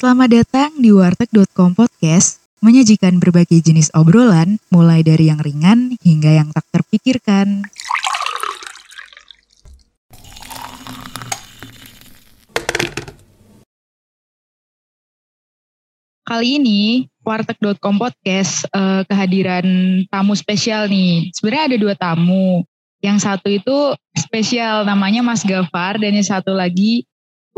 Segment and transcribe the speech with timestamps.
[0.00, 6.48] Selamat datang di warteg.com podcast, menyajikan berbagai jenis obrolan, mulai dari yang ringan hingga yang
[6.56, 7.68] tak terpikirkan.
[16.24, 19.68] Kali ini warteg.com podcast eh, kehadiran
[20.08, 21.28] tamu spesial nih.
[21.36, 22.64] Sebenarnya ada dua tamu.
[23.04, 23.76] Yang satu itu
[24.16, 27.04] spesial namanya Mas Gafar dan yang satu lagi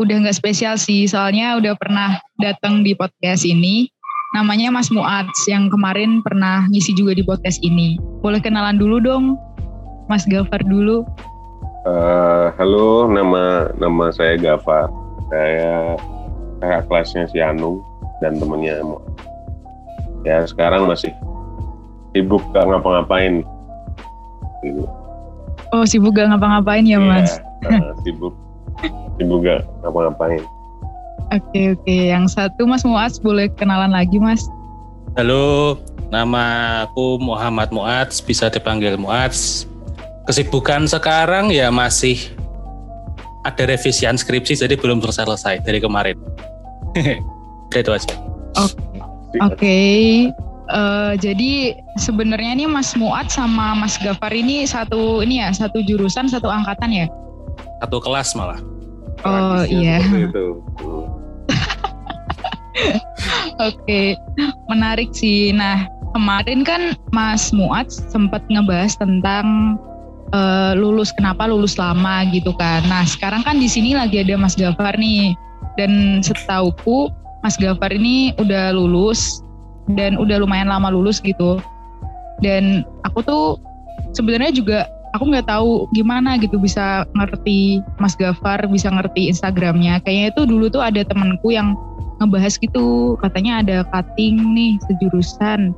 [0.01, 3.85] udah nggak spesial sih soalnya udah pernah datang di podcast ini
[4.33, 8.01] namanya Mas Muats yang kemarin pernah ngisi juga di podcast ini.
[8.25, 9.37] Boleh kenalan dulu dong,
[10.09, 11.05] Mas Gafar dulu.
[11.85, 14.89] Uh, halo, nama nama saya Gafar.
[15.29, 15.93] Saya
[16.57, 17.85] kakak kelasnya si Anung
[18.25, 18.81] dan temennya
[20.25, 21.13] Ya sekarang masih
[22.17, 23.45] sibuk gak ngapa-ngapain.
[25.69, 27.37] Oh sibuk gak ngapa-ngapain ya, ya Mas?
[27.69, 28.33] Uh, sibuk
[29.17, 30.43] sibuk gak ngapa-ngapain.
[31.33, 34.45] Oke oke, yang satu Mas Muaz boleh kenalan lagi Mas?
[35.17, 35.77] Halo,
[36.13, 39.65] nama aku Muhammad Muaz, bisa dipanggil Muaz.
[40.29, 42.31] Kesibukan sekarang ya masih
[43.43, 46.15] ada revisian skripsi jadi belum selesai dari kemarin.
[47.73, 48.13] itu aja.
[48.57, 49.57] Oke.
[49.57, 50.01] Okay.
[50.71, 51.51] Uh, eh, jadi
[51.99, 56.93] sebenarnya nih Mas Muat sama Mas Gafar ini satu ini ya satu jurusan satu angkatan
[56.93, 57.05] ya?
[57.83, 58.72] Satu kelas malah.
[59.23, 60.03] Oh iya.
[63.61, 64.07] Oke, okay.
[64.67, 65.53] menarik sih.
[65.55, 69.77] Nah kemarin kan Mas Muat sempat ngebahas tentang
[70.33, 72.83] uh, lulus kenapa lulus lama gitu kan.
[72.89, 75.37] Nah sekarang kan di sini lagi ada Mas Gafar nih
[75.79, 77.09] dan setauku
[77.45, 79.43] Mas Gafar ini udah lulus
[79.95, 81.61] dan udah lumayan lama lulus gitu.
[82.41, 83.45] Dan aku tuh
[84.11, 84.79] sebenarnya juga
[85.13, 90.01] aku nggak tahu gimana gitu bisa ngerti Mas Gafar, bisa ngerti Instagramnya.
[90.01, 91.77] Kayaknya itu dulu tuh ada temanku yang
[92.17, 95.71] ngebahas gitu, katanya ada cutting nih sejurusan.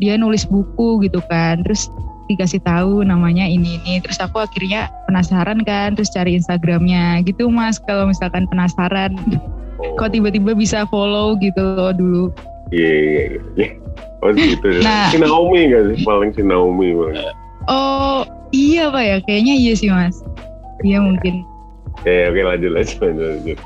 [0.00, 1.86] Dia nulis buku gitu kan, terus
[2.26, 4.00] dikasih tahu namanya ini ini.
[4.00, 7.76] Terus aku akhirnya penasaran kan, terus cari Instagramnya gitu Mas.
[7.84, 9.14] Kalau misalkan penasaran
[9.98, 12.24] kok tiba-tiba bisa follow gitu loh dulu.
[12.72, 13.22] Iya iya
[13.60, 13.68] iya.
[14.22, 14.80] Oh gitu.
[14.80, 14.82] Ya.
[14.86, 17.41] Nah, si Naomi gak sih paling si Naomi paling.
[17.70, 20.18] Oh iya pak ya kayaknya iya sih mas.
[20.82, 21.46] Iya mungkin.
[22.02, 23.24] Ya oke lanjut lanjut lanjut.
[23.26, 23.58] lanjut.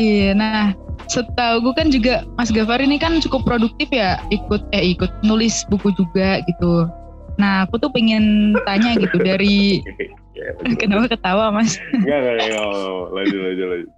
[0.00, 0.72] Iya nah
[1.12, 5.68] setahu gue kan juga Mas Gafar ini kan cukup produktif ya ikut eh ikut nulis
[5.68, 6.88] buku juga gitu.
[7.36, 9.84] Nah aku tuh pengen tanya gitu dari
[10.38, 10.48] ya,
[10.80, 11.76] kenapa ketawa mas?
[11.92, 12.66] Enggak enggak enggak
[13.12, 13.90] lanjut lanjut lanjut.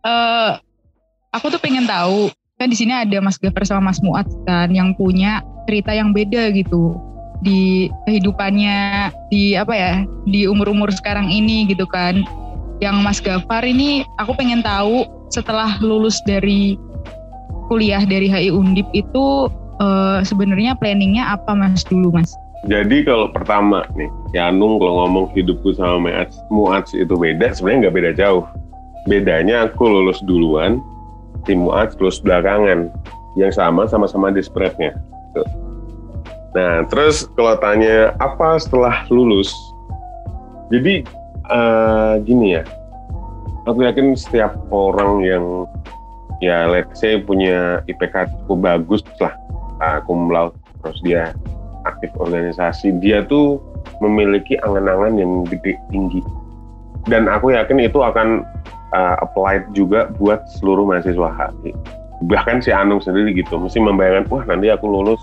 [0.00, 0.52] Uh,
[1.32, 2.28] aku tuh pengen tahu
[2.60, 6.52] kan di sini ada Mas Gafar sama Mas Muat kan yang punya cerita yang beda
[6.52, 6.92] gitu
[7.40, 9.92] di kehidupannya di apa ya
[10.28, 12.20] di umur-umur sekarang ini gitu kan
[12.80, 16.76] yang Mas Gafar ini aku pengen tahu setelah lulus dari
[17.70, 19.46] kuliah dari HI Undip itu
[19.78, 22.34] uh, sebenarnya planningnya apa Mas dulu Mas?
[22.68, 27.96] Jadi kalau pertama nih, ya Anung kalau ngomong hidupku sama Muats itu beda, sebenarnya nggak
[27.96, 28.44] beda jauh.
[29.08, 30.84] Bedanya aku lulus duluan,
[31.48, 32.92] tim Muaz terus belakangan
[33.40, 34.92] yang sama sama-sama di spreadnya.
[36.50, 39.54] Nah terus kalau tanya apa setelah lulus,
[40.74, 41.06] jadi
[41.46, 42.62] uh, gini ya,
[43.70, 45.44] aku yakin setiap orang yang
[46.42, 49.34] ya let's say punya IPK cukup bagus lah,
[49.78, 51.36] aku laude terus dia
[51.86, 53.60] aktif organisasi, dia tuh
[54.04, 56.20] memiliki angan-angan yang gede tinggi.
[57.08, 58.44] Dan aku yakin itu akan
[58.92, 61.72] uh, applied juga buat seluruh mahasiswa HI.
[62.28, 65.20] Bahkan si Anung sendiri gitu, mesti membayangkan, wah nanti aku lulus,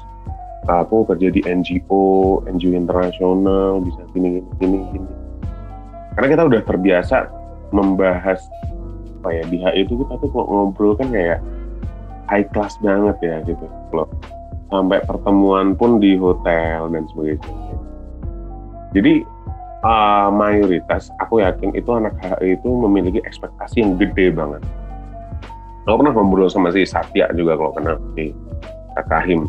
[0.67, 5.09] aku kerja di NGO, NGO internasional, bisa gini, gini, gini.
[6.13, 7.17] Karena kita udah terbiasa
[7.71, 8.43] membahas,
[9.23, 11.39] apa ya, di itu kita tuh ngobrol kan kayak
[12.27, 13.65] high class banget ya gitu.
[13.91, 14.07] Kalau
[14.67, 17.77] sampai pertemuan pun di hotel dan sebagainya.
[18.91, 19.13] Jadi
[19.83, 24.63] uh, mayoritas aku yakin itu anak HI itu memiliki ekspektasi yang gede banget.
[25.87, 28.35] Aku pernah ngobrol sama si Satya juga kalau kenal si
[29.07, 29.47] Kahim.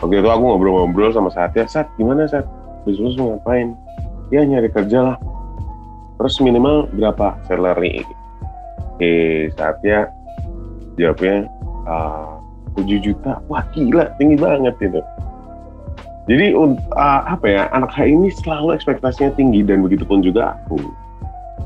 [0.00, 2.46] Waktu itu aku ngobrol-ngobrol sama Satya, Sat gimana Sat?
[2.88, 3.76] Bisnis ngapain?
[4.32, 5.16] Ya nyari kerja lah.
[6.18, 8.06] Terus minimal berapa salary?
[8.98, 9.10] Si
[9.58, 10.08] Satya
[10.96, 11.46] jawabnya
[11.86, 12.38] uh,
[12.78, 13.38] 7 juta.
[13.46, 15.00] Wah gila, tinggi banget itu.
[16.30, 20.78] Jadi uh, apa ya anak HI ini selalu ekspektasinya tinggi dan begitu pun juga aku.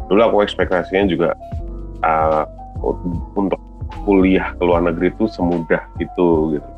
[0.08, 1.37] Dulu aku ekspektasinya juga
[2.00, 2.49] uh,
[3.37, 3.61] untuk
[4.08, 6.70] kuliah ke luar negeri itu semudah itu gitu.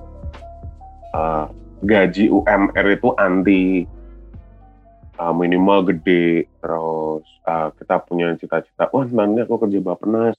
[1.18, 1.50] Uh,
[1.82, 3.82] gaji UMR itu anti
[5.18, 6.46] uh, minimal gede.
[6.62, 10.38] Terus uh, kita punya cita-cita wah nanti aku kerja bapenas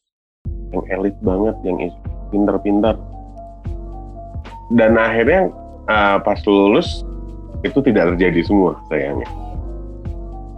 [0.72, 1.78] yang elit banget yang
[2.32, 2.96] pinter-pinter
[4.78, 5.50] dan akhirnya
[5.90, 7.02] uh, pas lulus
[7.66, 9.28] itu tidak terjadi semua sayangnya.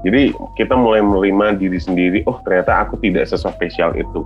[0.02, 4.26] Jadi kita mulai menerima diri sendiri oh ternyata aku tidak sespesial itu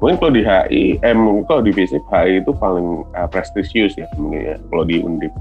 [0.00, 4.04] mungkin kalau di HI eh mungkin kalau di FISIP HI itu paling uh, prestisius ya
[4.20, 5.32] mungkin ya kalau di Undip.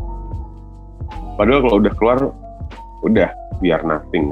[1.35, 2.17] Padahal kalau udah keluar
[3.03, 3.29] udah
[3.59, 4.31] biar nothing.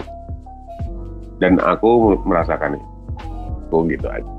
[1.43, 2.87] Dan aku merasakan itu.
[3.67, 4.31] Aku gitu aja.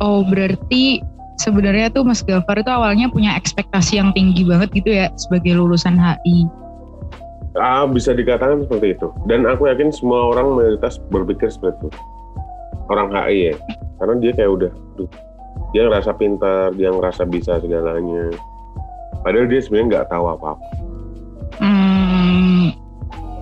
[0.00, 1.04] Oh berarti
[1.36, 6.00] sebenarnya tuh Mas Gafar itu awalnya punya ekspektasi yang tinggi banget gitu ya sebagai lulusan
[6.00, 6.48] HI
[7.56, 9.08] ah, bisa dikatakan seperti itu.
[9.24, 12.00] Dan aku yakin semua orang mayoritas berpikir seperti itu.
[12.92, 13.54] Orang HI ya
[13.96, 14.72] karena dia kayak udah
[15.72, 18.32] dia ngerasa pintar dia ngerasa bisa segalanya.
[19.24, 20.66] Padahal dia sebenarnya nggak tahu apa-apa.
[21.58, 22.76] Hmm,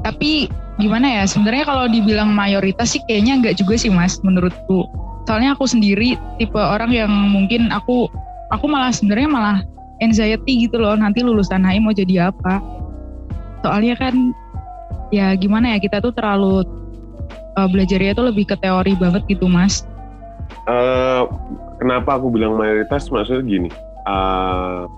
[0.01, 0.49] tapi
[0.81, 4.89] gimana ya sebenarnya kalau dibilang mayoritas sih kayaknya nggak juga sih mas menurutku.
[5.29, 8.09] Soalnya aku sendiri tipe orang yang mungkin aku
[8.53, 9.59] aku malah sebenarnya malah
[10.03, 12.61] anxiety gitu loh nanti lulusan HI mau jadi apa.
[13.65, 14.33] Soalnya kan
[15.15, 16.67] ya gimana ya kita tuh terlalu
[17.57, 19.87] uh, belajarnya tuh lebih ke teori banget gitu mas
[20.67, 21.25] uh,
[21.79, 23.71] kenapa aku bilang mayoritas maksudnya gini
[24.07, 24.89] uh,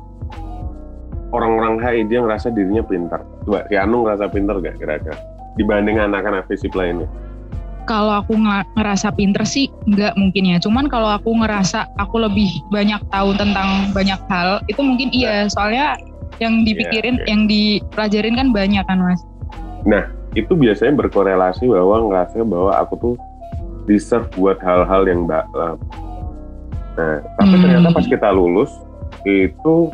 [1.35, 5.17] orang-orang HI dia ngerasa dirinya pintar coba si Anu ngerasa pintar gak kira-kira
[5.57, 7.09] dibanding anak-anak fisip lainnya
[7.87, 8.35] kalau aku
[8.75, 10.59] ngerasa pinter sih nggak mungkin ya.
[10.59, 15.47] Cuman kalau aku ngerasa aku lebih banyak tahu tentang banyak hal, itu mungkin iya.
[15.47, 15.95] Soalnya
[16.43, 17.31] yang dipikirin, yeah, okay.
[17.31, 19.23] yang dipelajarin kan banyak kan mas.
[19.87, 23.15] Nah itu biasanya berkorelasi bahwa ngerasa bahwa aku tuh
[23.87, 25.79] deserve buat hal-hal yang dalam.
[26.97, 27.63] Nah, tapi hmm.
[27.63, 28.73] ternyata pas kita lulus
[29.25, 29.91] itu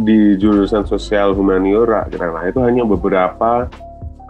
[0.00, 3.68] di jurusan sosial humaniora kira-kira itu hanya beberapa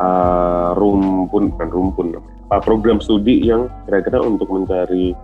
[0.03, 2.07] uh, rumpun bukan rumpun
[2.51, 5.15] uh, program studi yang kira-kira untuk mencari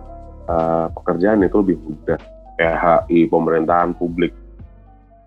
[0.47, 2.19] uh, pekerjaan itu lebih mudah
[2.55, 4.31] kayak HI pemerintahan publik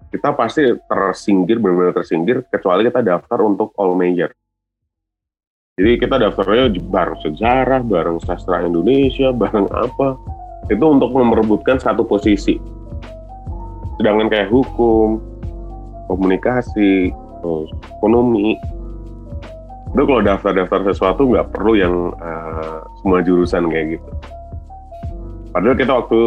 [0.08, 4.32] kita pasti tersingkir benar-benar tersingkir kecuali kita daftar untuk all major
[5.76, 10.16] jadi kita daftarnya bareng sejarah, bareng sastra Indonesia, bareng apa.
[10.72, 12.56] Itu untuk memerebutkan satu posisi.
[14.00, 15.20] Sedangkan kayak hukum,
[16.08, 17.12] komunikasi,
[18.00, 18.56] ekonomi,
[19.92, 21.94] itu kalau daftar-daftar sesuatu nggak perlu yang
[22.24, 24.10] uh, semua jurusan kayak gitu.
[25.52, 26.18] Padahal kita waktu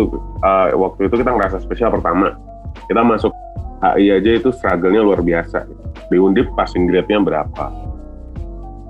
[0.45, 2.37] uh, waktu itu kita ngerasa spesial pertama.
[2.85, 3.33] Kita masuk
[3.81, 5.65] HI aja itu struggle-nya luar biasa.
[6.05, 7.88] Di Undip passing grade-nya berapa?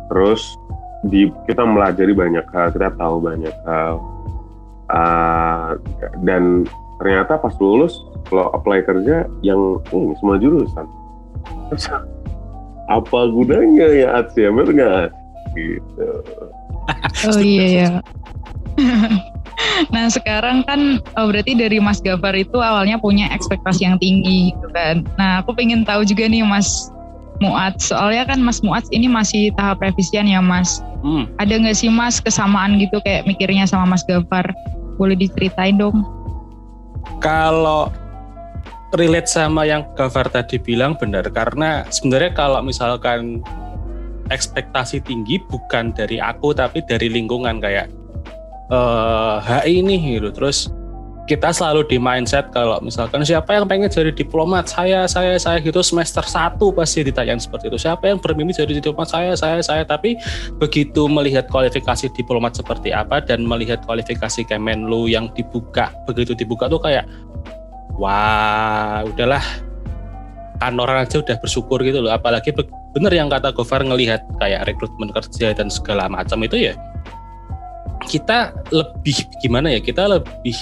[0.09, 0.57] Terus
[1.07, 4.01] di kita melajari banyak hal kita tahu banyak hal.
[4.89, 5.77] Uh,
[6.25, 6.65] dan
[6.97, 7.93] ternyata pas lulus
[8.27, 10.85] kalau apply kerja yang ini semua jurusan.
[12.89, 15.07] Apa gunanya ya Atsya benar nggak?
[15.53, 16.07] Gitu.
[17.29, 17.89] Oh iya ya
[19.93, 24.67] nah sekarang kan oh, berarti dari Mas Gafar itu awalnya punya ekspektasi yang tinggi gitu
[24.71, 25.03] kan.
[25.19, 26.89] Nah aku pengen tahu juga nih Mas
[27.39, 27.79] Muat.
[27.79, 30.83] Soalnya kan Mas Muat ini masih tahap revisian ya Mas.
[31.03, 31.27] Hmm.
[31.39, 34.51] Ada nggak sih Mas kesamaan gitu kayak mikirnya sama Mas Gafar?
[34.99, 36.03] Boleh diceritain dong?
[37.23, 37.87] Kalau
[38.93, 43.39] relate sama yang Gafar tadi bilang benar karena sebenarnya kalau misalkan
[44.33, 47.89] ekspektasi tinggi bukan dari aku tapi dari lingkungan kayak
[48.73, 50.73] uh, eh, HI ini gitu terus
[51.29, 55.85] kita selalu di mindset kalau misalkan siapa yang pengen jadi diplomat saya saya saya gitu
[55.85, 57.77] semester satu pasti ditanya seperti itu.
[57.77, 59.13] Siapa yang bermimpi jadi diplomat?
[59.13, 59.85] Saya saya saya.
[59.85, 60.17] Tapi
[60.57, 66.81] begitu melihat kualifikasi diplomat seperti apa dan melihat kualifikasi Kemenlu yang dibuka begitu dibuka tuh
[66.81, 67.05] kayak
[68.01, 69.45] wah udahlah.
[70.57, 72.11] Kan orang aja udah bersyukur gitu loh.
[72.11, 72.49] Apalagi
[72.97, 76.73] bener yang kata Gofar ngelihat kayak rekrutmen kerja dan segala macam itu ya
[78.09, 80.57] kita lebih gimana ya kita lebih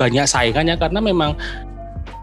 [0.00, 1.36] banyak saingannya karena memang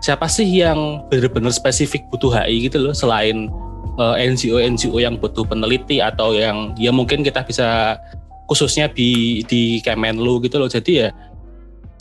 [0.02, 3.54] siapa sih yang benar-benar spesifik butuh HI gitu loh selain
[4.02, 8.02] eh, NGO NGO yang butuh peneliti atau yang ya mungkin kita bisa
[8.50, 10.72] khususnya di di Kemenlu gitu loh.
[10.72, 11.10] Jadi ya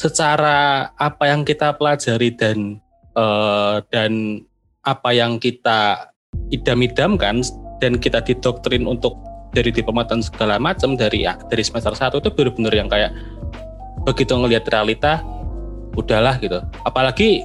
[0.00, 2.78] secara apa yang kita pelajari dan
[3.18, 4.44] uh, dan
[4.86, 6.12] apa yang kita
[6.54, 7.42] idam-idamkan
[7.82, 9.18] dan kita didoktrin untuk
[9.50, 13.10] dari diplomatan segala macam dari dari semester satu itu benar-benar yang kayak
[14.04, 15.24] begitu ngelihat realita
[15.96, 16.60] udahlah gitu.
[16.84, 17.42] Apalagi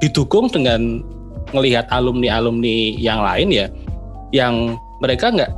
[0.00, 1.04] didukung dengan
[1.50, 3.66] melihat alumni-alumni yang lain ya
[4.30, 5.50] yang mereka nggak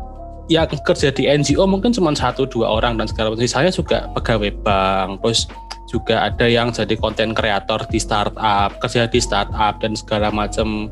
[0.50, 3.46] yang kerja di NGO mungkin cuma satu dua orang dan segala macam.
[3.46, 5.46] Saya juga pegawai bank terus
[5.88, 10.88] juga ada yang jadi konten kreator di startup kerja di startup dan segala macam.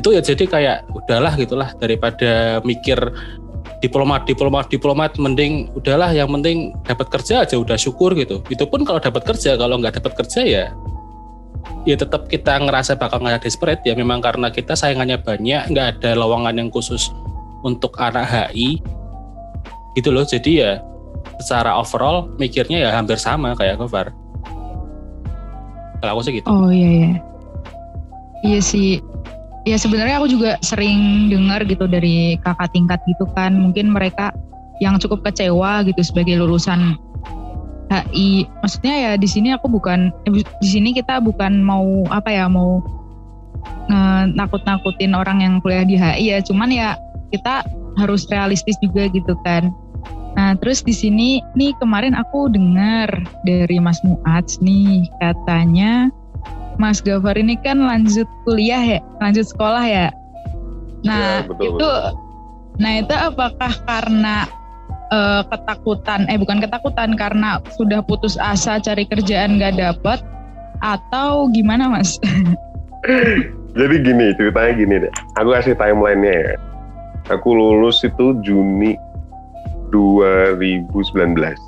[0.00, 2.98] Itu ya jadi kayak udahlah gitulah daripada mikir
[3.78, 8.42] diplomat diplomat diplomat mending udahlah yang penting dapat kerja aja udah syukur gitu.
[8.50, 10.64] Itu pun kalau dapat kerja kalau nggak dapat kerja ya
[11.86, 13.94] ya tetap kita ngerasa bakal nggak desperate ya.
[13.94, 17.10] Memang karena kita sayangannya banyak nggak ada lowongan yang khusus
[17.62, 18.82] untuk anak HI
[19.94, 20.26] gitu loh.
[20.26, 20.82] Jadi ya
[21.38, 24.10] secara overall mikirnya ya hampir sama kayak Gofar.
[26.02, 26.46] Kalau aku sih gitu.
[26.50, 27.12] Oh iya iya.
[28.46, 29.02] Iya sih
[29.68, 33.52] ya sebenarnya aku juga sering dengar gitu dari kakak tingkat gitu kan.
[33.52, 34.32] Mungkin mereka
[34.80, 36.96] yang cukup kecewa gitu sebagai lulusan
[37.88, 42.84] HI maksudnya ya di sini aku bukan di sini kita bukan mau apa ya mau
[44.28, 46.38] nakut-nakutin orang yang kuliah di HI ya.
[46.40, 46.96] Cuman ya
[47.32, 47.64] kita
[48.00, 49.72] harus realistis juga gitu kan.
[50.36, 53.10] Nah terus di sini nih kemarin aku dengar
[53.42, 56.12] dari Mas Muats nih katanya
[56.78, 60.08] Mas Gafar ini kan lanjut kuliah ya, lanjut sekolah ya.
[61.02, 61.98] Nah, ya, betul, itu betul.
[62.78, 64.46] nah itu apakah karena
[65.10, 70.22] uh, ketakutan eh bukan ketakutan karena sudah putus asa cari kerjaan gak dapet
[70.82, 72.18] atau gimana Mas?
[73.78, 75.12] Jadi gini, ceritanya gini deh.
[75.38, 76.54] Aku kasih timelinenya ya.
[77.30, 78.98] Aku lulus itu Juni
[79.92, 81.67] 2019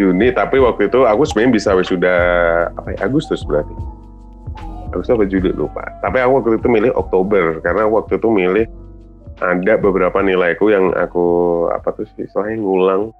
[0.00, 2.20] Juni tapi waktu itu aku sebenarnya bisa sudah
[2.72, 3.76] apa ya Agustus berarti.
[4.96, 5.84] Agustus apa Juli lupa.
[6.00, 8.64] Tapi aku waktu itu milih Oktober karena waktu itu milih
[9.44, 11.28] ada beberapa nilaiku yang aku
[11.68, 13.12] apa tuh sih soalnya ngulang.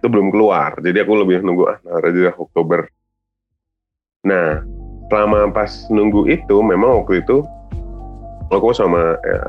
[0.00, 2.88] Itu belum keluar jadi aku lebih nunggu ah nah, Oktober.
[4.24, 4.64] Nah
[5.12, 7.44] selama pas nunggu itu memang waktu itu
[8.48, 9.40] aku sama ya,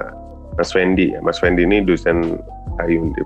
[0.60, 1.16] Mas Fendi.
[1.24, 2.40] Mas Fendi ini dosen
[2.84, 3.26] Ayundip.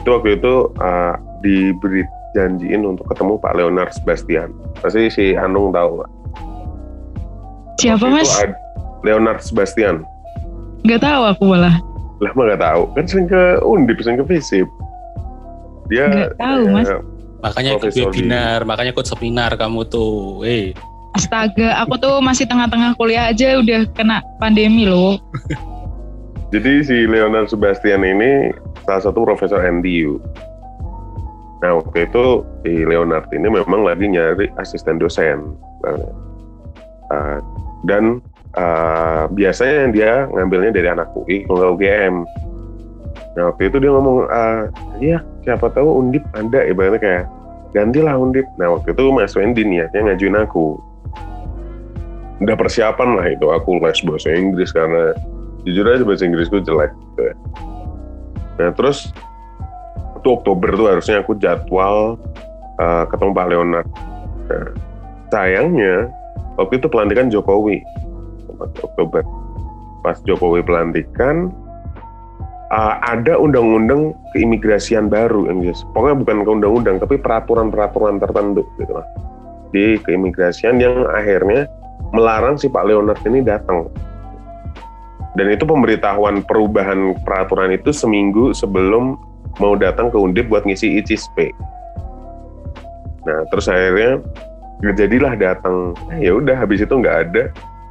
[0.00, 1.14] Itu waktu itu uh,
[1.44, 2.04] diberi
[2.36, 4.52] janjiin untuk ketemu Pak Leonard Sebastian.
[4.80, 6.04] Pasti si Anung tahu?
[7.78, 8.28] Siapa mas?
[9.06, 10.02] Leonard Sebastian.
[10.86, 11.78] Gak tahu aku malah.
[12.18, 12.82] Lah mah gak tahu.
[12.98, 14.68] Kan sering ke Undip, sering ke FISIP.
[15.88, 16.88] Dia Gak tahu ya, mas.
[17.38, 18.66] Makanya ikut webinar, di...
[18.66, 20.42] makanya ikut seminar kamu tuh.
[20.42, 20.74] Eh.
[21.14, 25.18] Astaga, aku tuh masih tengah-tengah kuliah aja udah kena pandemi loh.
[26.52, 28.50] Jadi si Leonard Sebastian ini
[28.88, 30.16] salah satu profesor NDU.
[31.58, 35.58] Nah waktu itu si Leonard ini memang lagi nyari asisten dosen,
[37.10, 37.38] uh,
[37.82, 38.22] dan
[38.54, 42.22] uh, biasanya dia ngambilnya dari anak UI kalau UGM.
[43.34, 44.70] Nah waktu itu dia ngomong, uh,
[45.02, 47.24] iya siapa tahu Undip ada, ibaratnya kayak
[47.74, 48.46] gantilah Undip.
[48.58, 50.78] Nah waktu itu Mas Wendy niatnya ngajuin aku.
[52.38, 55.10] Udah persiapan lah itu aku les bahasa Inggris karena
[55.66, 56.94] jujur aja bahasa Inggrisku jelek.
[56.94, 57.34] Gitu ya.
[58.62, 59.10] Nah terus
[60.18, 62.18] itu Oktober tuh harusnya aku jadwal
[62.82, 63.88] uh, ketemu Pak Leonard.
[64.48, 64.68] Nah,
[65.30, 66.10] sayangnya
[66.58, 67.80] waktu itu pelantikan Jokowi
[68.58, 69.22] Oktober.
[70.02, 71.50] Pas Jokowi pelantikan
[72.72, 75.82] uh, ada undang-undang keimigrasian baru, Inggris.
[75.92, 79.06] Pokoknya bukan ke undang-undang, tapi peraturan-peraturan tertentu gitu lah.
[79.70, 81.68] Di keimigrasian yang akhirnya
[82.16, 83.88] melarang si Pak Leonard ini datang.
[85.36, 89.20] Dan itu pemberitahuan perubahan peraturan itu seminggu sebelum
[89.58, 91.52] mau datang ke Undip buat ngisi ICISP.
[93.26, 94.22] Nah, terus akhirnya
[94.94, 95.92] jadilah datang.
[96.14, 97.42] Eh, ya udah habis itu nggak ada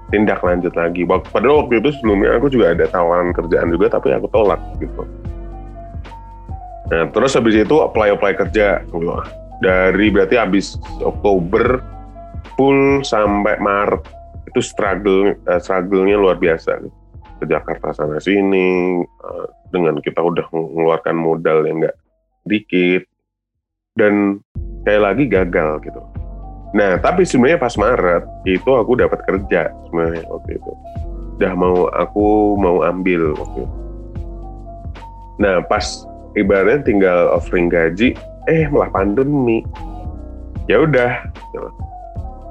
[0.10, 1.04] tindak lanjut lagi.
[1.04, 5.04] Padahal waktu itu sebelumnya aku juga ada tawaran kerjaan juga, tapi aku tolak gitu.
[6.88, 8.80] Nah, terus habis itu apply-apply kerja.
[9.60, 11.84] Dari berarti habis Oktober
[12.56, 14.02] full sampai Maret
[14.48, 16.80] itu struggle uh, struggle-nya luar biasa
[17.38, 21.98] ke Jakarta sana sini uh, dengan kita udah mengeluarkan modal yang nggak
[22.48, 23.04] dikit
[23.98, 24.42] dan
[24.86, 26.02] kayak lagi gagal gitu.
[26.76, 30.72] Nah tapi sebenarnya pas Maret itu aku dapat kerja sebenarnya waktu itu.
[31.38, 33.78] Udah mau aku mau ambil waktu itu.
[35.38, 35.86] Nah pas
[36.38, 38.14] ibaratnya tinggal offering gaji,
[38.50, 39.66] eh malah pandemi.
[40.68, 41.24] Ya udah,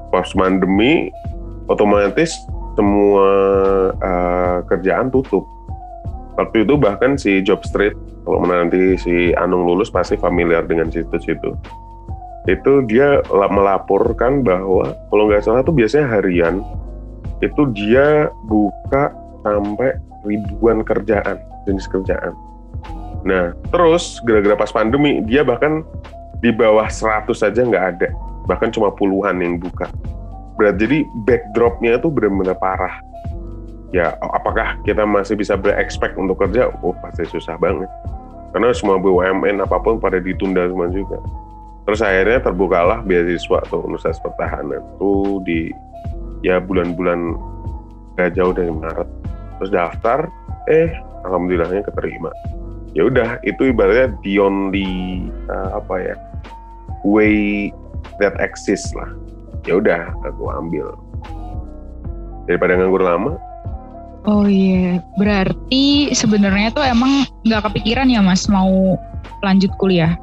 [0.08, 1.12] pas pandemi
[1.68, 2.32] otomatis
[2.76, 3.28] semua
[3.96, 5.42] uh, kerjaan tutup.
[6.36, 7.96] Waktu itu bahkan si Job Street,
[8.28, 11.56] kalau nanti si Anung lulus pasti familiar dengan situs itu.
[12.46, 16.60] Itu dia melaporkan bahwa kalau nggak salah tuh biasanya harian
[17.40, 19.10] itu dia buka
[19.42, 19.96] sampai
[20.28, 22.36] ribuan kerjaan, jenis kerjaan.
[23.26, 25.82] Nah, terus gara-gara pas pandemi dia bahkan
[26.44, 28.08] di bawah 100 saja nggak ada,
[28.44, 29.88] bahkan cuma puluhan yang buka
[30.56, 32.96] berat jadi backdropnya itu benar-benar parah.
[33.94, 36.72] Ya apakah kita masih bisa berekspek untuk kerja?
[36.82, 37.88] Oh pasti susah banget.
[38.50, 41.20] Karena semua BUMN apa pun pada ditunda semua juga.
[41.86, 45.60] Terus akhirnya terbukalah beasiswa atau Universitas Pertahanan itu di
[46.42, 47.38] ya bulan-bulan
[48.18, 49.06] gak jauh dari Maret.
[49.60, 50.26] Terus daftar
[50.66, 50.90] eh
[51.22, 52.32] alhamdulillahnya keterima.
[52.96, 56.14] Ya udah itu ibaratnya the only uh, apa ya
[57.04, 57.68] way
[58.18, 59.12] that exists lah
[59.66, 60.86] ya udah aku ambil
[62.46, 63.34] daripada nganggur lama
[64.26, 68.98] Oh iya, berarti sebenarnya tuh emang nggak kepikiran ya mas mau
[69.38, 70.18] lanjut kuliah?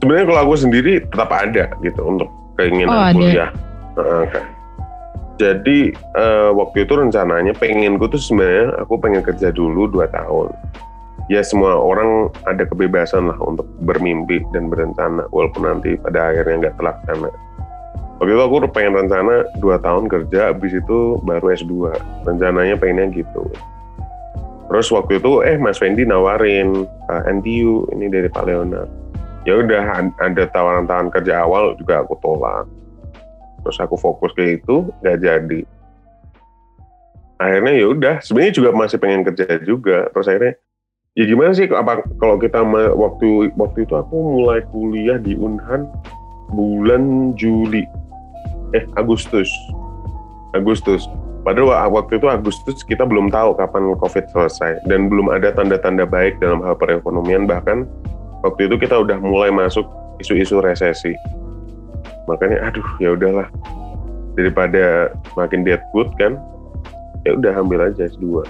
[0.00, 3.16] sebenarnya kalau aku sendiri tetap ada gitu untuk keinginan Oh, ada.
[3.16, 3.50] kuliah
[3.96, 4.44] Heeh, kan.
[5.36, 10.48] jadi eh, waktu itu rencananya pengenku tuh sebenarnya aku pengen kerja dulu 2 tahun
[11.28, 16.76] ya semua orang ada kebebasan lah untuk bermimpi dan berencana walaupun nanti pada akhirnya nggak
[16.80, 17.28] terlaksana
[18.16, 21.92] waktu itu aku pengen rencana 2 tahun kerja habis itu baru S2
[22.24, 23.44] rencananya pengennya gitu.
[24.66, 29.06] Terus waktu itu eh Mas Fendi nawarin eh, NTU ini dari Paleona
[29.46, 32.66] ya udah ad- ada tawaran-tawaran kerja awal juga aku tolak.
[33.62, 35.60] Terus aku fokus ke itu nggak jadi.
[37.36, 40.10] Akhirnya ya udah sebenarnya juga masih pengen kerja juga.
[40.10, 40.54] Terus akhirnya
[41.14, 42.60] ya gimana sih apa kalau kita
[42.92, 45.86] waktu waktu itu aku mulai kuliah di Unhan
[46.50, 47.86] bulan Juli
[48.74, 49.50] eh Agustus.
[50.56, 51.06] Agustus.
[51.46, 56.02] Padahal wa- waktu itu Agustus kita belum tahu kapan COVID selesai dan belum ada tanda-tanda
[56.02, 57.46] baik dalam hal perekonomian.
[57.46, 57.86] Bahkan
[58.42, 59.86] waktu itu kita udah mulai masuk
[60.18, 61.14] isu-isu resesi.
[62.26, 63.46] Makanya aduh ya udahlah.
[64.34, 66.34] Daripada makin deadwood kan
[67.22, 68.46] ya udah ambil aja S2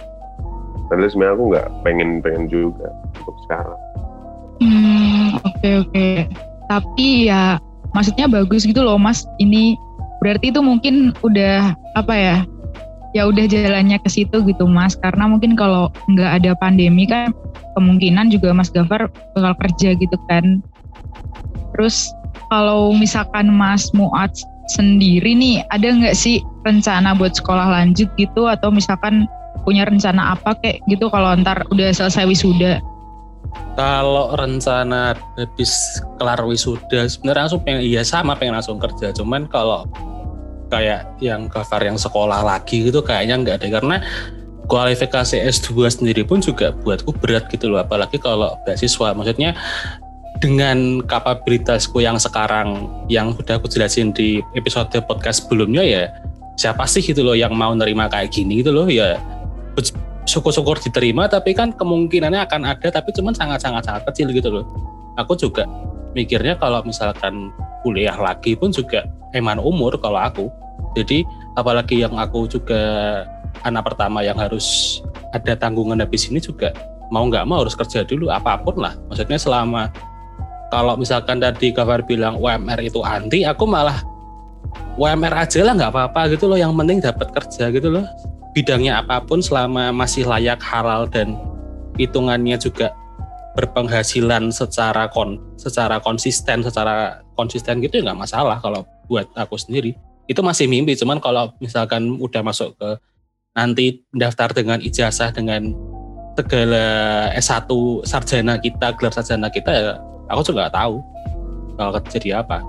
[0.86, 3.78] padahal sebenarnya aku nggak pengen pengen juga untuk sekarang.
[4.62, 6.08] Hmm, oke oke.
[6.70, 7.60] Tapi ya
[7.92, 9.26] maksudnya bagus gitu loh Mas.
[9.42, 9.76] Ini
[10.26, 12.36] berarti itu mungkin udah apa ya?
[13.14, 14.98] Ya udah jalannya ke situ gitu Mas.
[14.98, 17.30] Karena mungkin kalau nggak ada pandemi kan
[17.78, 19.06] kemungkinan juga Mas Gafar
[19.38, 20.58] bakal kerja gitu kan.
[21.78, 22.10] Terus
[22.50, 24.34] kalau misalkan Mas Muat
[24.74, 29.30] sendiri nih ada nggak sih rencana buat sekolah lanjut gitu atau misalkan
[29.62, 32.82] punya rencana apa kayak gitu kalau ntar udah selesai wisuda?
[33.76, 39.12] Kalau rencana habis kelar wisuda, sebenarnya langsung pengen, iya sama pengen langsung kerja.
[39.12, 39.84] Cuman kalau
[40.66, 43.96] kayak yang cover yang sekolah lagi gitu kayaknya nggak ada karena
[44.66, 47.80] kualifikasi S2 sendiri pun juga buatku berat gitu loh.
[47.80, 49.54] Apalagi kalau beasiswa, maksudnya
[50.42, 56.12] dengan kapabilitasku yang sekarang yang udah aku jelasin di episode podcast sebelumnya ya
[56.60, 58.90] siapa sih gitu loh yang mau nerima kayak gini gitu loh?
[58.90, 59.16] Ya
[60.26, 64.64] syukur-syukur diterima tapi kan kemungkinannya akan ada tapi cuman sangat-sangat sangat kecil gitu loh.
[65.16, 65.64] Aku juga
[66.12, 67.54] mikirnya kalau misalkan
[67.86, 70.50] kuliah lagi pun juga eman umur kalau aku.
[70.98, 71.22] Jadi
[71.54, 73.22] apalagi yang aku juga
[73.62, 74.98] anak pertama yang harus
[75.30, 76.74] ada tanggungan habis ini juga
[77.14, 78.98] mau nggak mau harus kerja dulu apa pun lah.
[79.06, 79.94] Maksudnya selama
[80.74, 84.02] kalau misalkan tadi Gafar bilang UMR itu anti aku malah
[84.98, 86.58] UMR aja lah nggak apa-apa gitu loh.
[86.58, 88.06] Yang penting dapat kerja gitu loh.
[88.56, 91.36] Bidangnya apa pun selama masih layak halal dan
[92.00, 92.90] hitungannya juga
[93.56, 99.94] berpenghasilan secara kon secara konsisten secara konsisten gitu ya nggak masalah kalau buat aku sendiri.
[100.26, 102.98] Itu masih mimpi cuman kalau misalkan udah masuk ke
[103.54, 105.72] nanti daftar dengan ijazah dengan
[106.36, 106.84] segala
[107.32, 107.70] S1
[108.04, 109.92] sarjana kita gelar sarjana kita ya
[110.28, 110.94] aku juga nggak tahu
[111.76, 112.60] kalau jadi apa.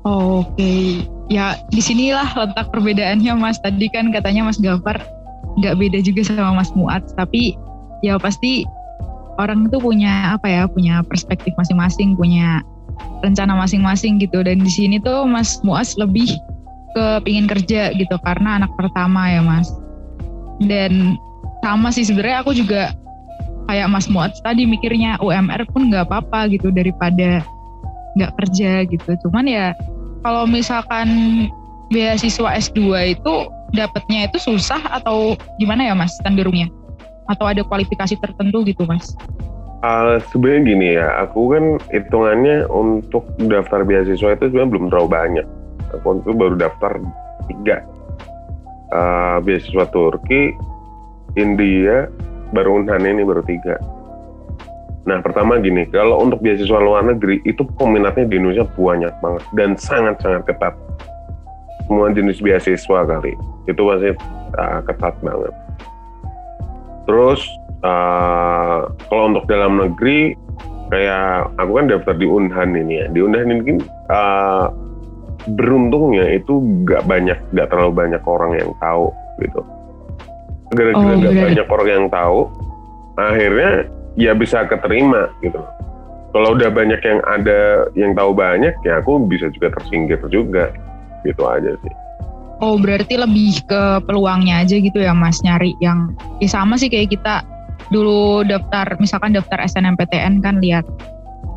[0.00, 3.60] Oh, Oke, ya di sinilah letak perbedaannya Mas.
[3.60, 4.96] Tadi kan katanya Mas Gafar
[5.60, 7.52] nggak beda juga sama Mas Muat, tapi
[8.00, 8.64] ya pasti
[9.36, 12.64] orang itu punya apa ya, punya perspektif masing-masing, punya
[13.20, 14.40] rencana masing-masing gitu.
[14.40, 16.30] Dan di sini tuh Mas Muat lebih
[16.90, 19.70] ke pingin kerja gitu karena anak pertama ya Mas.
[20.60, 21.16] Dan
[21.64, 22.92] sama sih sebenarnya aku juga
[23.70, 27.44] kayak Mas Muat tadi mikirnya UMR pun nggak apa-apa gitu daripada
[28.18, 29.10] nggak kerja gitu.
[29.26, 29.76] Cuman ya
[30.26, 31.08] kalau misalkan
[31.90, 33.34] beasiswa S2 itu
[33.74, 36.66] dapatnya itu susah atau gimana ya Mas cenderungnya?
[37.30, 39.14] Atau ada kualifikasi tertentu gitu Mas?
[39.80, 45.46] Uh, sebenarnya gini ya, aku kan hitungannya untuk daftar beasiswa itu sebenarnya belum terlalu banyak.
[45.96, 47.00] Aku itu baru daftar
[47.48, 47.80] tiga.
[48.92, 50.52] Uh, beasiswa Turki,
[51.40, 52.12] India,
[52.52, 53.80] baru Unhan ini baru tiga.
[55.08, 59.70] Nah pertama gini, kalau untuk beasiswa luar negeri itu peminatnya di Indonesia banyak banget dan
[59.80, 60.76] sangat-sangat ketat.
[61.88, 63.32] Semua jenis beasiswa kali,
[63.64, 64.12] itu pasti
[64.60, 65.54] uh, ketat banget.
[67.08, 67.40] Terus
[67.80, 70.32] uh, kalau untuk dalam negeri
[70.88, 73.06] kayak aku kan daftar di Unhan ini ya.
[73.12, 73.78] Di Unhan ini kan
[74.08, 74.66] uh,
[75.44, 79.12] beruntungnya itu nggak banyak nggak terlalu banyak orang yang tahu
[79.44, 79.60] gitu.
[80.72, 82.38] Gara-gara Oh, nggak berarti- banyak orang yang tahu
[83.20, 83.70] akhirnya
[84.16, 85.60] ya bisa keterima gitu.
[86.32, 87.60] Kalau udah banyak yang ada
[87.92, 90.72] yang tahu banyak ya aku bisa juga tersingkir juga.
[91.28, 91.94] Gitu aja sih.
[92.64, 97.12] Oh berarti lebih ke peluangnya aja gitu ya Mas nyari yang ya sama sih kayak
[97.12, 97.44] kita
[97.90, 100.86] dulu daftar misalkan daftar SNMPTN kan lihat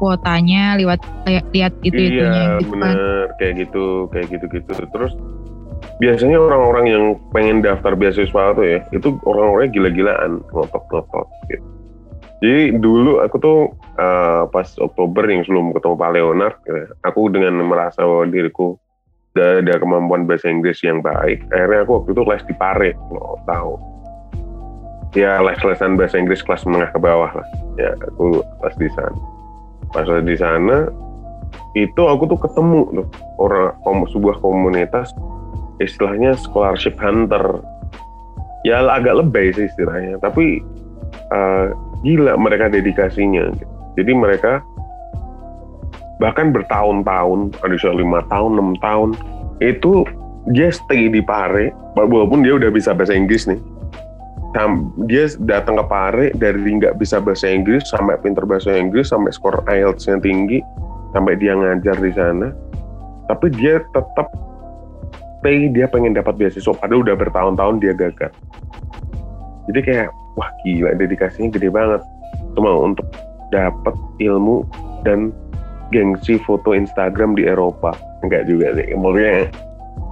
[0.01, 0.99] kuotanya lihat
[1.53, 2.95] lihat itu itunya iya, gitu bener.
[2.97, 2.97] kan.
[3.39, 5.13] kayak gitu kayak gitu gitu terus
[6.01, 11.73] biasanya orang-orang yang pengen daftar beasiswa tuh ya itu orang-orangnya gila-gilaan ngotot-ngotot gitu
[12.43, 13.59] jadi dulu aku tuh
[13.95, 18.75] uh, pas Oktober yang sebelum ketemu Pak Leonard, gitu, aku dengan merasa bahwa diriku
[19.31, 23.39] udah ada kemampuan bahasa Inggris yang baik, akhirnya aku waktu itu les di Pare, lo
[23.47, 23.92] tahu.
[25.13, 27.47] Ya les-lesan bahasa Inggris kelas menengah ke bawah lah.
[27.77, 29.19] Ya aku les di sana.
[29.93, 30.89] Pas di sana,
[31.77, 35.13] itu aku tuh ketemu tuh orang sebuah komunitas
[35.77, 37.61] istilahnya scholarship hunter.
[38.65, 40.63] Ya agak lebay sih istilahnya, tapi
[41.29, 41.73] uh,
[42.03, 43.73] gila mereka dedikasinya gitu.
[43.97, 44.53] jadi mereka
[46.21, 49.09] bahkan bertahun-tahun ada lima tahun enam tahun
[49.63, 50.05] itu
[50.51, 53.59] dia stay di Pare walaupun dia udah bisa bahasa Inggris nih
[55.09, 59.65] dia datang ke Pare dari nggak bisa bahasa Inggris sampai pinter bahasa Inggris sampai skor
[59.65, 60.61] IELTS-nya tinggi
[61.13, 62.53] sampai dia ngajar di sana.
[63.29, 64.29] Tapi dia tetap
[65.41, 68.29] stay dia pengen dapat beasiswa padahal udah bertahun-tahun dia gagal.
[69.67, 72.01] Jadi kayak wah gila dedikasinya gede banget.
[72.53, 73.09] Cuma untuk
[73.49, 74.69] dapat ilmu
[75.01, 75.33] dan
[75.89, 77.97] gengsi foto Instagram di Eropa.
[78.21, 79.49] Enggak juga sih maksudnya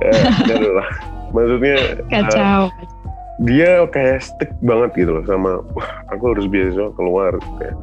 [0.02, 0.90] eh, lah.
[1.32, 1.78] Maksudnya
[2.10, 3.01] kacau uh,
[3.42, 7.78] dia kayak stick banget gitu loh sama wah aku harus biasa keluar kayak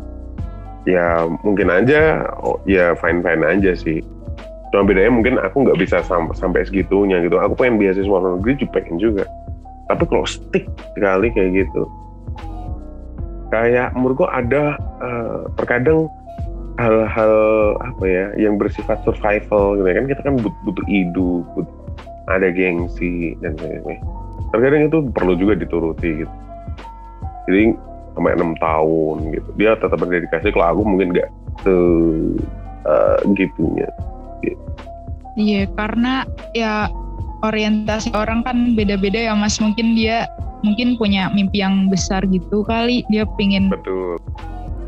[0.87, 4.01] ya mungkin aja oh, ya fine fine aja sih.
[4.71, 7.41] Cuma bedanya mungkin aku nggak bisa sampai sampai segitunya gitu.
[7.41, 9.25] Aku pengen beasiswa luar negeri juga pengen juga.
[9.89, 11.89] Tapi kalau stick sekali kayak gitu
[13.49, 16.05] kayak menurutku ada uh, terkadang
[16.77, 17.33] hal-hal
[17.81, 20.07] apa ya yang bersifat survival gitu ya kan.
[20.07, 21.79] Kita kan butuh, butuh hidup butuh,
[22.29, 26.35] ada gengsi dan sebagainya terkadang itu perlu juga dituruti gitu.
[27.49, 27.63] Jadi
[28.17, 29.49] sampai enam tahun gitu.
[29.57, 31.29] Dia tetap berdedikasi kalau aku mungkin nggak
[31.65, 31.75] se
[32.89, 33.89] uh, gitunya.
[34.39, 34.63] Gitu.
[35.35, 36.23] iya karena
[36.55, 36.87] ya
[37.43, 39.59] orientasi orang kan beda-beda ya mas.
[39.63, 40.27] Mungkin dia
[40.67, 43.07] mungkin punya mimpi yang besar gitu kali.
[43.13, 44.19] Dia pengen betul.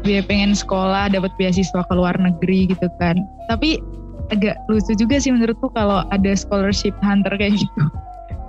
[0.01, 3.21] dia pengen sekolah dapat beasiswa ke luar negeri gitu kan.
[3.47, 3.79] Tapi
[4.31, 7.83] agak lucu juga sih menurutku kalau ada scholarship hunter kayak gitu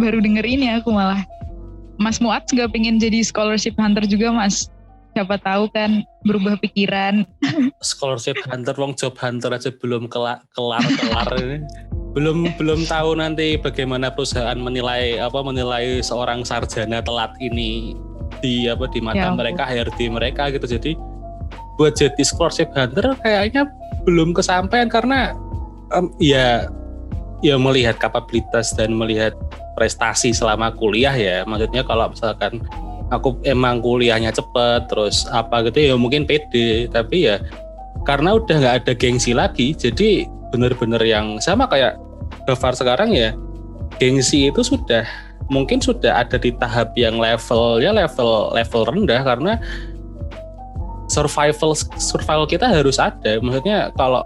[0.02, 1.22] baru denger ini aku malah.
[2.02, 4.74] Mas Muat gak pengen jadi scholarship hunter juga Mas.
[5.14, 7.28] Siapa tahu kan berubah pikiran.
[7.84, 11.62] Scholarship hunter wong job hunter aja belum kelar kelar kelar ini.
[12.18, 17.94] Belum belum tahu nanti bagaimana perusahaan menilai apa menilai seorang sarjana telat ini
[18.42, 20.66] di apa di mata ya, mereka HRD mereka gitu.
[20.80, 20.92] Jadi
[21.76, 23.68] buat jadi scholarship hunter kayaknya
[24.08, 25.36] belum kesampaian karena
[25.92, 26.72] um, ya
[27.44, 29.36] ya melihat kapabilitas dan melihat
[29.78, 31.44] prestasi selama kuliah ya.
[31.48, 32.62] Maksudnya kalau misalkan
[33.12, 36.88] aku emang kuliahnya cepet terus apa gitu ya mungkin pede.
[36.92, 37.40] Tapi ya
[38.08, 41.96] karena udah nggak ada gengsi lagi jadi bener-bener yang sama kayak
[42.50, 43.38] Gafar sekarang ya
[44.02, 45.06] gengsi itu sudah
[45.52, 49.54] mungkin sudah ada di tahap yang levelnya level level rendah karena
[51.12, 53.38] survival survival kita harus ada.
[53.44, 54.24] Maksudnya kalau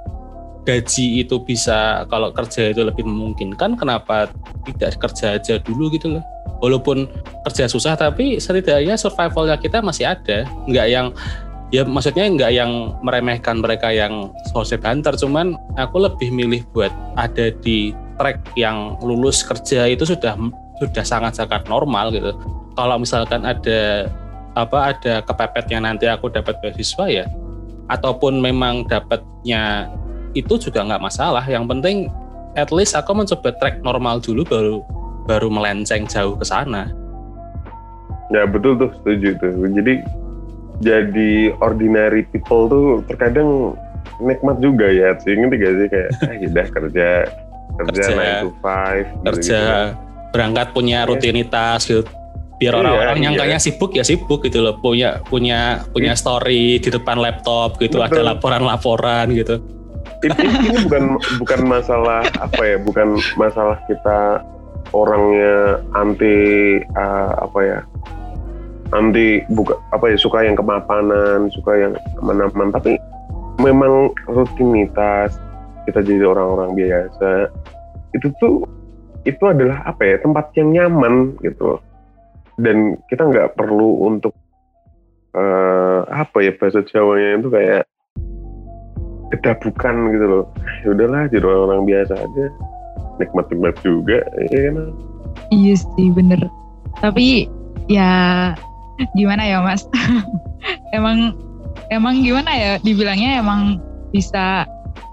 [0.65, 4.33] gaji itu bisa kalau kerja itu lebih memungkinkan kenapa
[4.65, 6.23] tidak kerja aja dulu gitu loh?
[6.59, 7.05] Walaupun
[7.45, 10.49] kerja susah tapi setidaknya survivalnya kita masih ada.
[10.65, 11.07] Nggak yang
[11.69, 17.53] ya maksudnya nggak yang meremehkan mereka yang social hunter cuman aku lebih milih buat ada
[17.61, 20.33] di track yang lulus kerja itu sudah
[20.81, 22.33] sudah sangat-sangat normal gitu.
[22.75, 24.09] Kalau misalkan ada
[24.55, 27.27] apa ada kepepet yang nanti aku dapat beasiswa ya
[27.91, 29.91] ataupun memang dapatnya
[30.35, 31.41] itu juga nggak masalah.
[31.47, 31.97] Yang penting
[32.59, 34.75] at least aku mencoba track normal dulu baru
[35.25, 36.91] baru melenceng jauh ke sana.
[38.33, 39.53] Ya betul tuh setuju tuh.
[39.71, 40.03] Jadi
[40.83, 43.79] jadi ordinary people tuh terkadang
[44.19, 45.33] nikmat juga ya sih.
[45.35, 45.87] Ngerti gak sih?
[45.89, 47.09] Kayak ah udah kerja
[47.75, 48.39] kerja, kerja.
[48.39, 49.41] 9 to 5 kerja.
[49.41, 50.03] gitu.
[50.35, 51.07] berangkat punya iya.
[51.07, 52.03] rutinitas gitu.
[52.55, 53.65] Biar iya, orang-orang iya, nyangkanya iya.
[53.67, 54.75] sibuk ya sibuk gitu loh.
[54.79, 57.99] Punya punya punya story di depan laptop gitu.
[57.99, 58.19] Betul.
[58.19, 59.63] ada laporan-laporan gitu
[60.23, 61.03] ini, bukan
[61.43, 64.39] bukan masalah apa ya bukan masalah kita
[64.95, 67.79] orangnya anti uh, apa ya
[68.93, 72.95] nanti buka apa ya suka yang kemapanan suka yang aman-aman tapi
[73.59, 75.35] memang rutinitas
[75.89, 77.49] kita jadi orang-orang biasa
[78.13, 78.63] itu tuh
[79.25, 81.81] itu adalah apa ya tempat yang nyaman gitu
[82.61, 84.31] dan kita nggak perlu untuk
[85.35, 87.83] uh, apa ya bahasa Jawanya itu kayak
[89.33, 90.45] kedabukan gitu loh.
[90.85, 92.45] Ya udahlah jadi orang-orang biasa aja.
[93.21, 94.19] Nikmat-nikmat juga
[94.51, 94.75] ya kan?
[95.53, 96.41] Iya sih bener.
[96.99, 97.47] Tapi
[97.87, 98.51] ya
[99.15, 99.87] gimana ya mas?
[100.97, 101.35] Emang
[101.91, 102.71] emang gimana ya?
[102.81, 103.79] Dibilangnya emang
[104.11, 104.65] bisa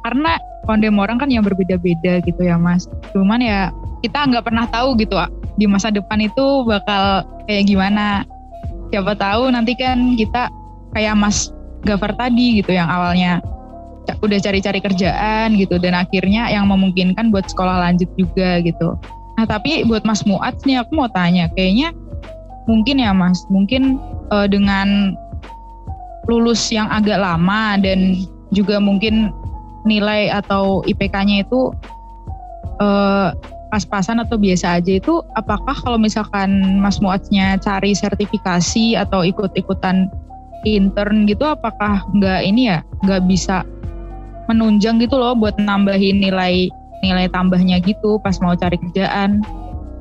[0.03, 2.87] karena kondem orang kan yang berbeda-beda gitu ya mas.
[3.15, 3.71] Cuman ya
[4.03, 5.15] kita nggak pernah tahu gitu
[5.59, 8.27] di masa depan itu bakal kayak gimana.
[8.93, 10.53] Siapa tahu nanti kan kita
[10.93, 11.51] kayak mas
[11.83, 13.43] Gafar tadi gitu yang awalnya
[14.23, 15.79] udah cari-cari kerjaan gitu.
[15.79, 18.99] Dan akhirnya yang memungkinkan buat sekolah lanjut juga gitu.
[19.39, 21.91] Nah tapi buat mas Muat nih aku mau tanya kayaknya
[22.71, 23.99] mungkin ya mas mungkin
[24.31, 25.19] uh, dengan
[26.31, 28.15] lulus yang agak lama dan
[28.55, 29.35] juga mungkin
[29.83, 31.75] nilai atau IPK-nya itu
[32.79, 33.35] uh,
[33.73, 40.13] pas-pasan atau biasa aja itu apakah kalau misalkan Mas Muatsnya cari sertifikasi atau ikut-ikutan
[40.63, 43.67] intern gitu apakah nggak ini ya nggak bisa
[44.53, 46.69] menunjang gitu loh buat nambahin nilai
[47.03, 49.43] nilai tambahnya gitu pas mau cari kerjaan.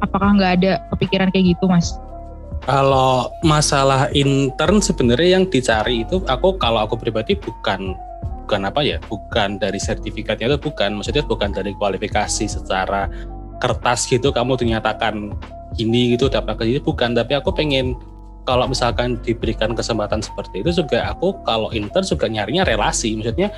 [0.03, 1.97] Apakah nggak ada kepikiran kayak gitu mas?
[2.61, 7.97] Kalau masalah intern sebenarnya yang dicari itu aku kalau aku pribadi bukan
[8.45, 11.01] bukan apa ya bukan dari sertifikatnya itu bukan.
[11.01, 13.09] Maksudnya bukan dari kualifikasi secara
[13.61, 15.33] kertas gitu kamu dinyatakan
[15.73, 17.17] gini gitu dapat kerja bukan.
[17.17, 17.97] Tapi aku pengen
[18.45, 23.17] kalau misalkan diberikan kesempatan seperti itu juga aku kalau intern juga nyarinya relasi.
[23.17, 23.53] Maksudnya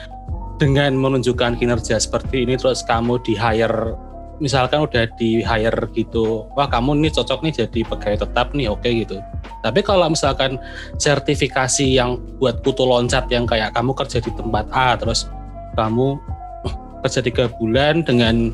[0.61, 3.97] dengan menunjukkan kinerja seperti ini terus kamu di hire
[4.41, 8.81] misalkan udah di hire gitu, wah kamu nih cocok nih jadi pegawai tetap nih oke
[8.81, 9.23] okay, gitu.
[9.63, 10.59] Tapi kalau misalkan
[10.99, 15.29] sertifikasi yang buat kutu loncat yang kayak kamu kerja di tempat A terus
[15.79, 16.19] kamu
[17.07, 18.51] kerja tiga bulan dengan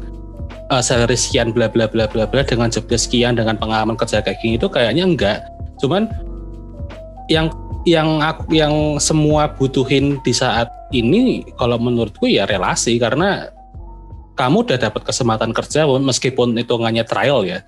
[0.69, 4.37] uh, salary sekian bla bla bla bla bla dengan job sekian dengan pengalaman kerja kayak
[4.43, 5.39] gini itu kayaknya enggak.
[5.81, 6.05] Cuman
[7.31, 7.49] yang
[7.87, 13.47] yang aku yang semua butuhin di saat ini kalau menurutku ya relasi karena
[14.35, 17.59] kamu udah dapat kesempatan kerja meskipun hitungannya trial ya.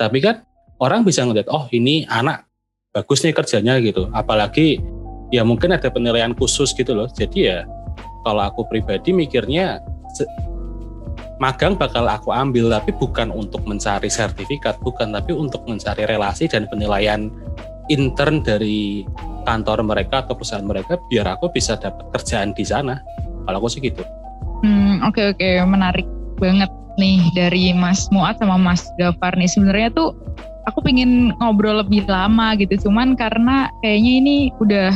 [0.00, 0.44] Tapi kan
[0.80, 2.48] orang bisa ngeliat, oh ini anak
[2.92, 4.08] bagus nih kerjanya gitu.
[4.16, 4.80] Apalagi
[5.28, 7.08] ya mungkin ada penilaian khusus gitu loh.
[7.12, 7.68] Jadi ya
[8.24, 9.84] kalau aku pribadi mikirnya
[11.36, 16.64] magang bakal aku ambil tapi bukan untuk mencari sertifikat, bukan tapi untuk mencari relasi dan
[16.64, 17.28] penilaian
[17.92, 19.04] intern dari
[19.46, 22.98] kantor mereka atau perusahaan mereka biar aku bisa dapat kerjaan di sana.
[23.46, 24.02] Kalau aku sih gitu.
[24.66, 25.62] Hmm, oke okay, oke, okay.
[25.62, 26.06] menarik
[26.42, 29.46] banget nih dari Mas Muat sama Mas Gafar nih.
[29.46, 30.18] Sebenarnya tuh
[30.66, 34.90] aku pingin ngobrol lebih lama gitu, cuman karena kayaknya ini udah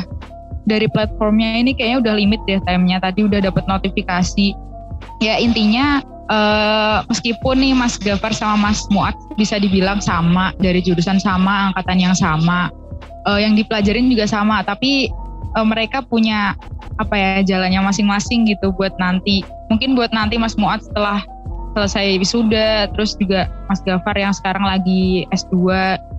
[0.66, 2.98] dari platformnya ini kayaknya udah limit deh timenya.
[2.98, 4.52] Tadi udah dapat notifikasi.
[5.20, 6.00] Ya intinya
[6.32, 11.98] uh, meskipun nih Mas Gafar sama Mas Muat bisa dibilang sama dari jurusan sama, angkatan
[12.00, 12.72] yang sama,
[13.26, 15.10] uh, yang dipelajarin juga sama, tapi
[15.56, 16.54] uh, mereka punya
[17.00, 19.42] apa ya jalannya masing-masing gitu buat nanti.
[19.72, 21.24] Mungkin buat nanti Mas Muat setelah
[21.72, 25.56] selesai wisuda, terus juga Mas Gafar yang sekarang lagi S2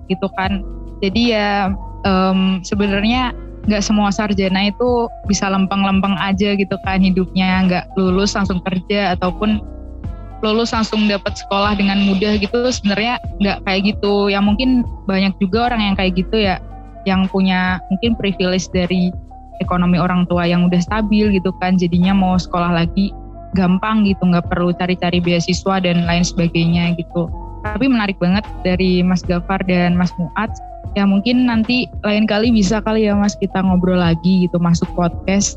[0.08, 0.64] gitu kan.
[1.04, 1.70] Jadi ya
[2.06, 8.58] um, sebenarnya nggak semua sarjana itu bisa lempeng-lempeng aja gitu kan hidupnya, nggak lulus langsung
[8.64, 9.62] kerja ataupun
[10.42, 15.70] lulus langsung dapat sekolah dengan mudah gitu sebenarnya nggak kayak gitu ya mungkin banyak juga
[15.70, 16.58] orang yang kayak gitu ya
[17.08, 19.10] yang punya mungkin privilege dari
[19.62, 23.14] ekonomi orang tua yang udah stabil gitu kan jadinya mau sekolah lagi
[23.52, 27.28] gampang gitu nggak perlu cari-cari beasiswa dan lain sebagainya gitu.
[27.62, 30.50] Tapi menarik banget dari Mas Gafar dan Mas Muat
[30.92, 35.56] ya mungkin nanti lain kali bisa kali ya Mas kita ngobrol lagi gitu masuk podcast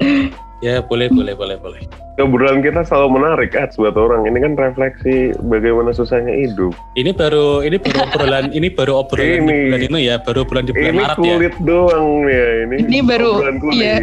[0.60, 1.82] Ya boleh boleh boleh boleh.
[2.20, 4.28] Obrolan kita selalu menarik kan buat orang.
[4.28, 6.76] Ini kan refleksi bagaimana susahnya hidup.
[7.00, 10.68] Ini baru ini baru obrolan ini baru obrolan ini, di bulan ini ya baru bulan
[10.68, 11.24] di bulan ini Maret ya.
[11.24, 12.76] Ini kulit doang ya ini.
[12.84, 13.32] Ini baru
[13.72, 13.94] iya.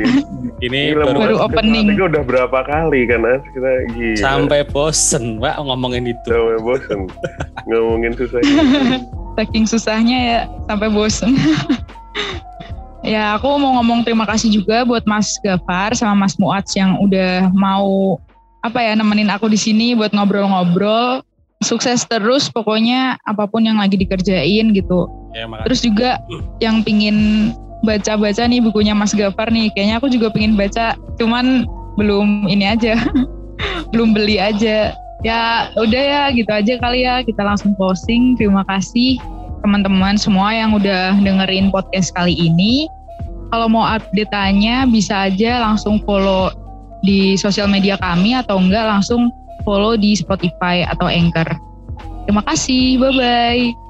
[0.58, 1.88] Ini Gila, baru, baru opening.
[1.94, 4.18] Kita udah berapa kali kan As kita gila.
[4.18, 6.26] Sampai bosen Pak ngomongin itu.
[6.26, 7.00] Sampai bosen
[7.70, 8.62] ngomongin susahnya.
[9.38, 11.38] Saking susahnya ya sampai bosen.
[13.08, 17.48] Ya, aku mau ngomong terima kasih juga buat Mas Gafar sama Mas Muats yang udah
[17.56, 18.20] mau
[18.68, 21.24] apa ya nemenin aku di sini buat ngobrol-ngobrol.
[21.64, 25.08] Sukses terus pokoknya apa pun yang lagi dikerjain gitu.
[25.32, 26.20] Ya, terus juga
[26.60, 27.50] yang pingin
[27.88, 29.72] baca-baca nih bukunya Mas Gafar nih.
[29.72, 31.64] Kayaknya aku juga pingin baca, cuman
[31.96, 33.00] belum ini aja.
[33.96, 34.92] belum beli aja.
[35.24, 37.24] Ya udah ya gitu aja kali ya.
[37.24, 38.36] Kita langsung closing.
[38.36, 39.16] Terima kasih
[39.64, 42.92] teman-teman semua yang udah dengerin podcast kali ini
[43.52, 46.52] kalau mau update-nya bisa aja langsung follow
[47.06, 49.30] di sosial media kami atau enggak langsung
[49.64, 51.48] follow di Spotify atau Anchor.
[52.28, 53.87] Terima kasih, bye-bye.